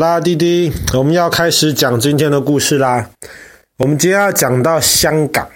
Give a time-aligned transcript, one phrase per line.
[0.00, 3.10] 啦，弟弟，我们要开始讲今天的故事啦。
[3.76, 5.46] 我们今天要讲到香港。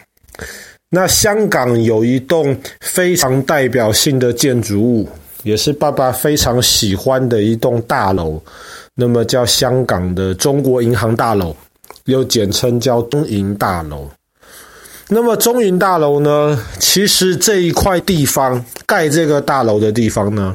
[0.90, 5.08] 那香港有一栋非常代表性的建筑物，
[5.42, 8.38] 也是爸爸非常喜欢的一栋大楼，
[8.94, 11.56] 那么叫香港的中国银行大楼，
[12.04, 14.06] 又简称叫中银大楼。
[15.08, 20.54] 那么中银大楼呢，其实这一块地方盖这个大楼的地方呢，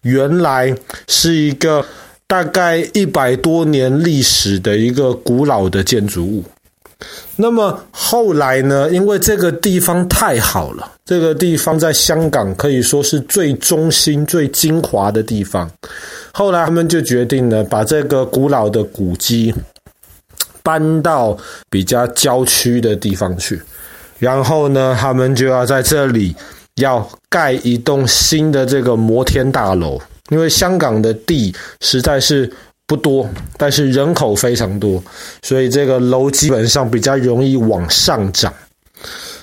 [0.00, 0.74] 原来
[1.06, 1.86] 是一个。
[2.32, 6.42] 大概一百多年历史的一个古老的建筑物，
[7.36, 15.70] 那么后来呢，因为这个地方太好了，这个地方在香港可以说是最中心、最精华的地方。
[16.32, 19.54] 后来他们就决定了把这个古老的古迹
[20.62, 21.36] 搬到
[21.68, 23.60] 比较郊区的地方去，
[24.18, 26.34] 然后呢，他们就要在这里
[26.76, 30.00] 要盖一栋新的这个摩天大楼。
[30.30, 32.50] 因为香港的地实在是
[32.86, 35.02] 不多，但是人口非常多，
[35.42, 38.52] 所以这个楼基本上比较容易往上涨。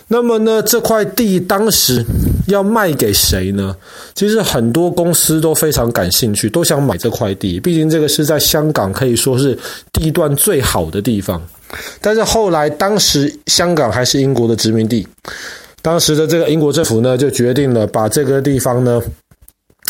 [0.07, 2.03] 那么呢，这块地当时
[2.47, 3.75] 要卖给谁呢？
[4.15, 7.59] 其实很多公司都非常感兴趣，都想买这块地。
[7.59, 9.55] 毕竟这个是在香港可以说是
[9.93, 11.39] 地段最好的地方。
[12.01, 15.07] 但是后来，当时香港还是英国的殖民地，
[15.83, 18.99] 当时的这个英国政府呢，就决定了把这个地方呢。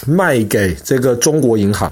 [0.05, 1.91] 卖给这个中国银行，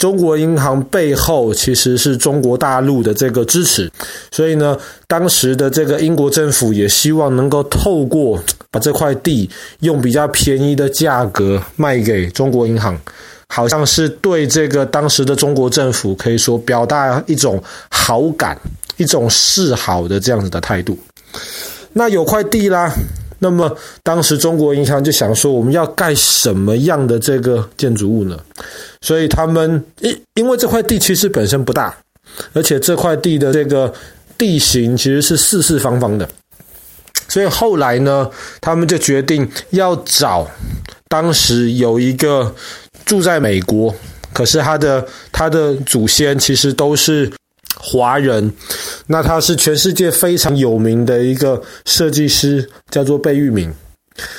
[0.00, 3.90] 中国银行背后其实是中国大陆的这个支持，
[4.30, 9.48] 所以呢，当时的这个英国政府也希望能够透过把这块地
[9.80, 12.98] 用比较便宜的价格卖给中国银行，
[13.48, 18.58] 好像是对这个当时的中国政府可以说表达一种好感、
[18.96, 20.98] 一种示好的这样子的态度。
[21.92, 22.92] 那有块地啦。
[23.44, 23.70] 那么
[24.02, 28.40] 当时中国银行就想说，我们要盖什么样的这个建筑物呢？
[29.02, 31.94] 所以他们因因为这块地其实本身不大，
[32.54, 33.92] 而且这块地的这个
[34.38, 36.26] 地形其实是四四方方的，
[37.28, 38.30] 所以后来呢，
[38.62, 40.50] 他们就决定要找
[41.08, 42.54] 当时有一个
[43.04, 43.94] 住在美国，
[44.32, 47.30] 可是他的他的祖先其实都是。
[47.86, 48.50] 华人，
[49.06, 53.72] 那他是全世界非常有名的一个设计师，叫做贝聿铭，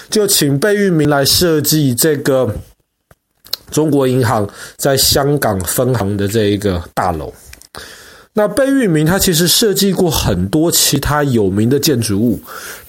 [0.10, 2.56] 就请贝聿铭来设计这个
[3.70, 7.32] 中国银行在香港分行的这一个大楼。
[8.34, 12.40] 那贝聿铭他其实设计过很多其他有名的建筑物，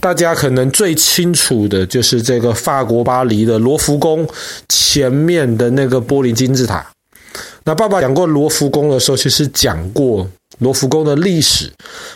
[0.00, 4.26] 大家可能最清楚的就是这个法国巴黎的罗浮宫
[4.69, 6.84] 前面的那个玻璃金字塔。
[7.64, 10.26] 那爸爸讲过罗浮宫的时候，其实讲过。
[10.60, 11.70] 罗浮宫的历史，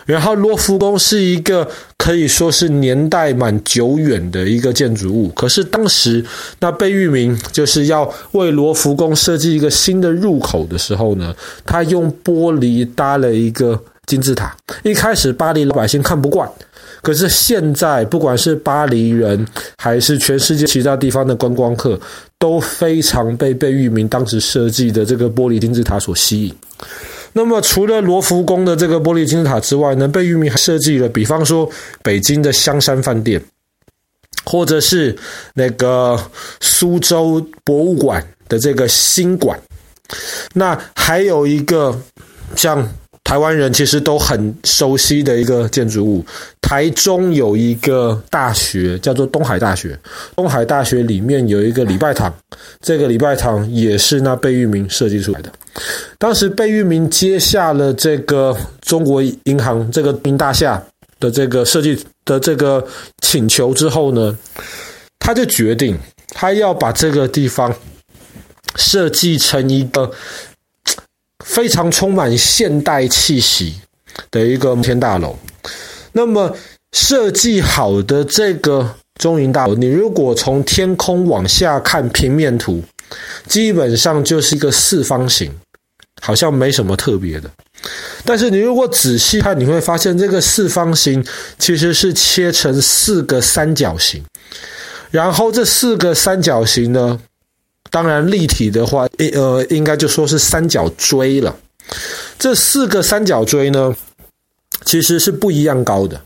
[0.07, 5.29] 然后罗浮宫是一个可以说是年代蛮久远的一个建筑物。
[5.31, 6.25] 可是当时
[6.61, 11.35] 那贝聿铭就是要为罗浮宫设计一个新的入口的时候呢，
[11.67, 14.57] 他用玻璃搭了一个金字塔。
[14.85, 16.51] 一开始巴黎老百姓看不惯，
[17.03, 22.01] 可是现在不管是巴黎人还是全世界其他地方的观光客，
[22.41, 26.55] 都非常被贝聿铭当时设计的这个玻璃金字塔所吸引。
[27.35, 31.71] 那么，除了罗浮宫的这个玻璃金字塔之外呢，贝聿铭还设计了，比方说
[32.03, 33.41] 北京的香山饭店，
[34.45, 35.17] 或者是
[35.55, 36.19] 那个
[36.61, 39.57] 苏州博物馆的这个新馆。
[40.55, 41.97] 那还有一个
[42.57, 42.89] 像。
[43.23, 46.25] 台湾人其实都很熟悉的一个建筑物，
[46.61, 49.97] 台中有一个大学叫做东海大学，
[50.35, 52.35] 东海大学里面有一个礼拜堂，
[52.81, 55.53] 这个礼拜堂也是那贝聿铭设计出来的。
[56.19, 60.83] 当时贝聿铭接下了这个中国银行这个宾大厦
[61.21, 62.85] 的这个设计的这个
[63.21, 64.37] 请求之后呢，
[65.21, 65.97] 他就决定
[66.31, 67.73] 他要把这个地方
[68.75, 70.11] 设计成一个。
[71.51, 73.75] 非常充满现代气息
[74.31, 75.37] 的一个摩天大楼。
[76.13, 76.57] 那么
[76.93, 82.85] 设计好的这个中银大楼，你如果从天空往下看平面图，
[83.49, 85.53] 基本上就是一个四方形，
[86.23, 87.51] 好像没什么特别的。
[88.25, 91.25] 但是你如果仔细看，你会发现这个四方形
[91.59, 94.23] 其实是切成四个三角形，
[95.11, 97.21] 然后这四个三角形呢，
[97.91, 101.57] 当然，立体的话，呃，应该就说是三角锥了。
[102.39, 103.95] 这四个三角锥呢，
[104.85, 106.21] 其实是不一样高的。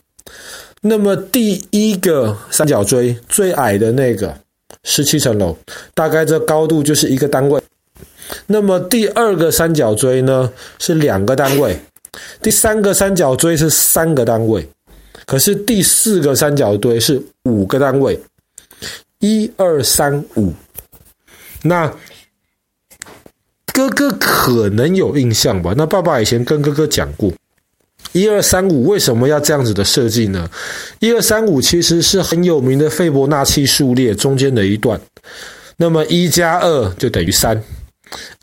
[0.82, 4.36] 那么第一个三角锥最矮的那个，
[4.82, 5.56] 十七层楼，
[5.94, 7.60] 大概这高度就是一个单位。
[8.46, 11.78] 那么第二个三角锥呢，是两个单位。
[12.42, 14.68] 第三个三角锥是三个单位。
[15.24, 18.20] 可是第四个三角锥是五个单位，
[19.20, 20.52] 一二三五。
[21.66, 21.90] 那
[23.72, 25.72] 哥哥可能有印象吧？
[25.76, 27.32] 那爸爸以前跟哥哥讲过，
[28.12, 30.48] 一二三五为什么要这样子的设计呢？
[31.00, 35.00] 一二三五其实是很有名的费波纳契数列中间的一段。
[35.76, 37.60] 那么一加二就等于三，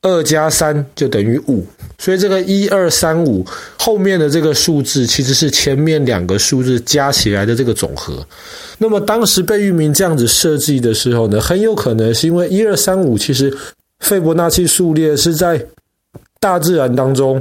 [0.02, 1.66] 二加三就等于五，
[2.02, 3.46] 所以这个一二三五
[3.78, 8.26] 后面的这个数字其实是前面两个数字加起来的这个总和。
[8.80, 13.56] 那么当时贝聿铭这样子设计的时候呢，很有可能是因为一二三五其实
[14.00, 15.64] 斐波那契数列是在
[16.40, 17.40] 大自然当中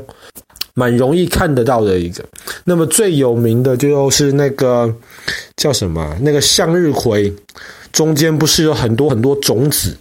[0.75, 2.23] 蛮容易看得到的一个。
[2.65, 4.95] 那么最有名的就是那个
[5.57, 6.15] 叫什么？
[6.21, 7.35] 那个向日葵。
[7.93, 9.97] 中间不是有很多很多种子，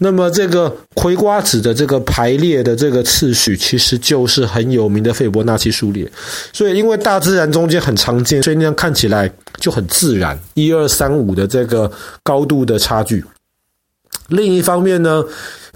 [0.00, 6.08] 那么这个葵瓜子的这个排列的这个次序，其实就是很有名的斐波那契数列。
[6.52, 10.38] 所以因为大自然中间很常见，所以那样看起来就很自然。
[10.54, 11.90] 一二三五的这个
[12.22, 13.24] 高度的差距。
[14.28, 15.24] 另一方面呢，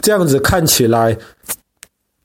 [0.01, 1.19] 这样子看起来，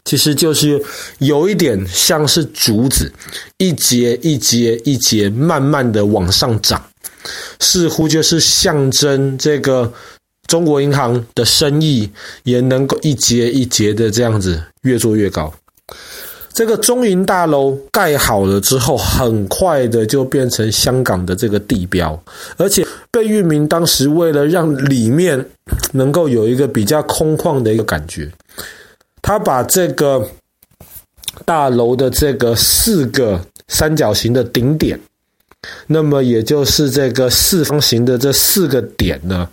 [0.06, 0.80] 其实就是
[1.18, 3.12] 有一点像是竹子，
[3.58, 6.86] 一节一节一节慢慢的往上涨。
[7.60, 9.92] 似乎就是象征这个
[10.48, 12.10] 中国银行的生意
[12.44, 15.54] 也能够一节一节的这样子越做越高。
[16.54, 22.20] 这个中银大楼盖好了之后，很快的就变成香港的这个地标，
[22.58, 25.46] 而且贝聿铭当时为了让里面
[25.92, 28.32] 能够有一个比较空旷的一个感觉，
[29.22, 30.28] 他把这个
[31.46, 35.00] 大楼的这个四个三角形的顶点。
[35.86, 39.48] 那么也就是这个四方形的这四个点呢，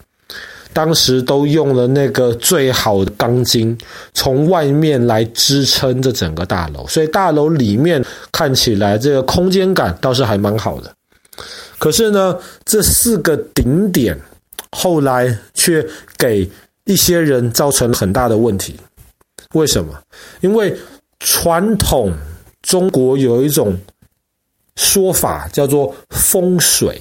[0.75, 3.77] 当时都用了那个最好的钢筋，
[4.13, 10.93] 从外面来支撑这整个大楼，所以大楼里面看起来这个空间感倒是还蛮好的。
[11.79, 12.37] 可是呢，
[12.67, 14.21] 这四个顶点
[14.73, 15.87] 后来却
[16.19, 16.51] 给
[16.85, 18.77] 一些人造成很大的问题。
[19.55, 19.99] 为什么？
[20.43, 20.77] 因为
[21.21, 22.13] 传统
[22.61, 23.75] 中国有一种。
[24.77, 27.01] 说法叫做风水，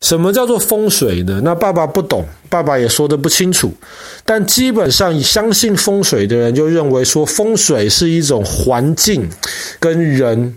[0.00, 1.40] 什么叫做风水呢？
[1.44, 3.72] 那爸爸不懂，爸爸也说得不清楚。
[4.24, 9.28] 但基本上，相信风水的人就认为说，风水是一种环境
[9.78, 10.56] 跟人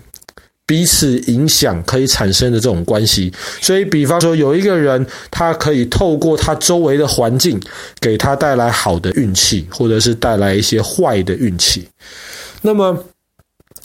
[0.66, 3.30] 彼此影响可以产生的这种关系。
[3.60, 7.60] 所以，比方说，有一个人，他可以透过他周围的环境，
[8.00, 11.86] 给他带来好的运气，或者是带来一些坏的运气。
[12.62, 13.04] 那么，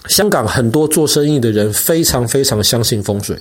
[0.07, 3.37] 香港很多做生意的人非常非常相信风水。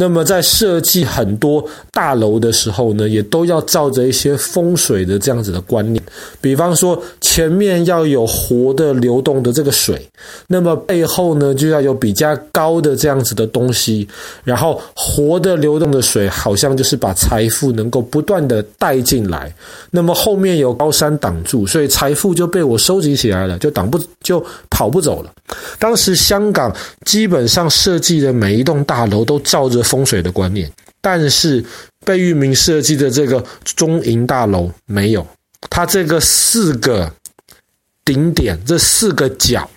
[0.00, 6.00] 那么在设计很多大楼的时候呢，也都要照着一些风水的这样子的观念。
[6.40, 10.08] 比方说，前面要有活的流动的这个水，
[10.46, 14.06] 那么背后呢就要有比较高的这样子的东西。
[14.44, 19.52] 然后活的流动的水，好像就是把财富能够不断的带进来。
[19.90, 25.32] 那么后面有高山挡住，所以财富就被我收集起来了，就挡不就跑不走了。
[25.80, 26.72] 当时香港
[27.04, 30.70] 基本上设计的每一栋大楼都照着风水的观念，
[31.00, 31.64] 但是
[32.04, 35.26] 贝聿铭设计的这个中银大楼没有，
[35.70, 37.12] 它这个四个
[38.04, 39.68] 顶点，这四个角，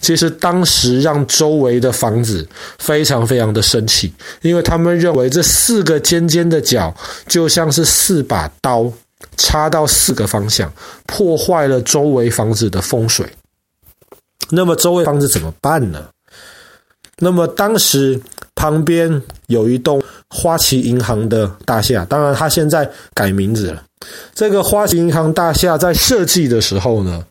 [0.00, 2.48] 其实当时让周围的房子
[2.78, 4.12] 非常非常的生气，
[4.42, 6.94] 因为他们认为这四个尖尖的角
[7.26, 8.92] 就像是四把刀
[9.36, 10.72] 插到四个方向，
[11.06, 13.26] 破坏了周围房子的风水。
[14.50, 16.08] 那么周围房子怎么办呢？
[17.18, 18.20] 那么当时
[18.54, 23.82] 旁边有一栋花旗银行的大厦，当然它现在改名字了。
[24.34, 27.22] 这个花旗银行大厦在设计的时候呢，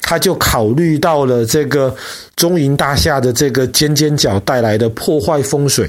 [0.00, 1.94] 他就考虑到了这个
[2.34, 5.88] 中银大厦的这个尖尖角带来的破坏风水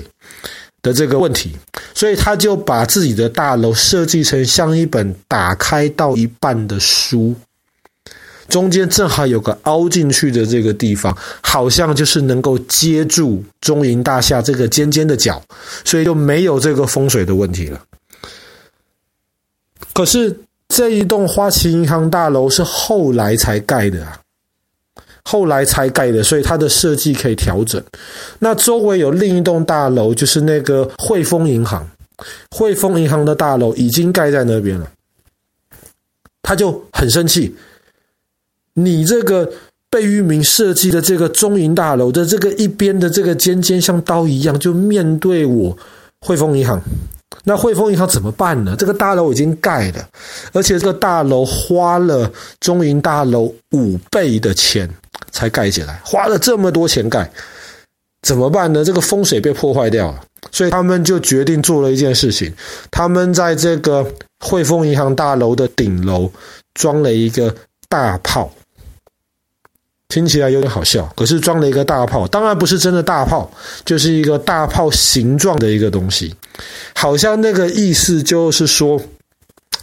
[0.83, 1.57] 的这个问题，
[1.95, 7.33] 所以他就把自己的大楼设计成像一本打开到一半的书。
[8.49, 15.41] 中间正好有个凹进去的这个地方，好像就是能够接住中银大厦这个尖尖的角，
[15.83, 17.81] 所以就没有这个风水的问题了。
[19.93, 20.37] 可是
[20.69, 24.19] 这一栋花旗银行大楼是后来才盖的啊，
[25.23, 27.83] 后来才盖的，所以它的设计可以调整。
[28.39, 31.85] 那周围有另一栋大楼，就是那个汇丰银行，
[32.51, 34.89] 汇丰银行的大楼已经盖在那边了，
[36.41, 37.53] 他就很生气。
[38.79, 39.51] 你这个
[39.89, 45.75] 贝聿铭设计的这个中银大楼的这个一边的这个尖尖像刀一样，就面对我
[46.21, 46.79] 汇丰银行。
[47.43, 48.75] 那汇丰银行怎么办呢？
[48.77, 50.07] 这个大楼已经盖了，
[50.53, 54.87] 而且这个大楼花了中银大楼五倍的钱
[55.31, 57.29] 才盖起来，花了这么多钱盖，
[58.21, 58.83] 怎么办呢？
[58.83, 62.53] 这个风水被破坏掉了，所以他们就决定做了一件事情，
[62.91, 64.05] 他们在这个
[64.39, 66.31] 汇丰银行大楼的顶楼
[66.75, 67.53] 装了一个
[67.89, 68.51] 大炮。
[70.09, 73.51] 听起来有点好笑，可是装了一个大炮，当然不是真的大炮，
[73.83, 76.33] 就是一个大炮形状的一个东西，
[76.95, 79.01] 好像那个意思就是说，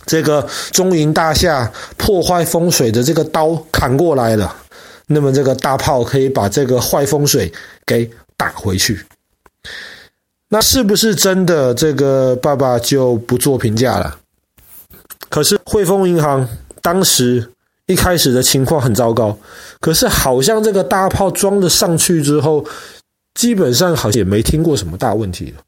[0.06, 4.56] 这个中银大厦破坏风水的这个刀砍过来了，
[5.08, 7.52] 那么这个大炮可以把这个坏风水
[7.84, 9.04] 给打回去。
[10.48, 11.74] 那是不是真的？
[11.74, 14.18] 这个爸爸就不做评价了。
[15.28, 16.48] 可是汇丰银行
[16.80, 17.50] 当时。
[17.86, 19.36] 一开始的情况很糟糕，
[19.80, 22.64] 可是好像这个大炮装了上去之后，
[23.34, 25.62] 基本上好像也没听过什么大问题了。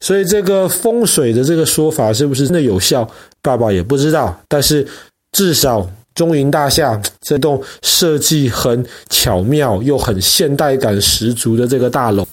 [0.00, 3.08] 所以这个风水的这个说法是不是真的有效？
[3.40, 4.38] 爸爸也不知道。
[4.48, 4.86] 但是
[5.30, 12.26] 至少中银大厦这栋设计很巧妙又很现代感十足的这个大楼。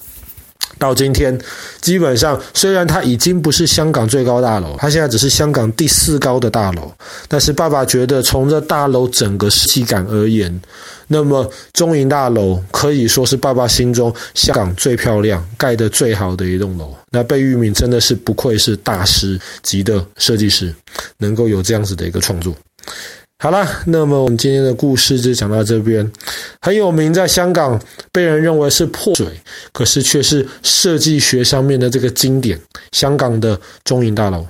[0.79, 1.37] 到今天，
[1.81, 6.91] 基本上虽然它已经不是香港最高大楼，它现在只是香港第四高的大楼，
[7.27, 10.59] 但是爸爸觉得从这大楼整个设计感而言，
[11.07, 16.95] 那么中银大楼可以说是爸爸心中香港最漂亮、盖得最好的一栋楼。
[17.11, 20.73] 那贝聿铭真的是不愧是大师级的设计师，
[21.17, 22.55] 能够有这样子的一个创作。
[23.41, 26.05] 好啦，那么我们今天的故事就讲到这边。
[26.59, 27.81] 很有名，在香港
[28.11, 29.25] 被人认为是破水，
[29.71, 32.59] 可是却是设计学上面的这个经典——
[32.91, 34.45] 香港的中银大楼。